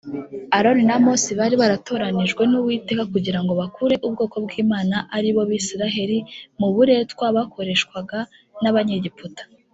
Aroni 0.57 0.83
na 0.89 0.97
mose 1.03 1.29
bari 1.39 1.55
baratoranijwe 1.61 2.41
nuwiteka 2.49 3.03
kugirango 3.13 3.51
bakure 3.61 3.95
ubwoko 4.07 4.35
bwimana 4.45 4.95
aribo 5.15 5.41
bisiraheri 5.49 6.17
muburetwa 6.59 7.25
bakoreshwaga 7.37 8.17
naba 8.61 8.79
nyegiputa. 8.87 9.43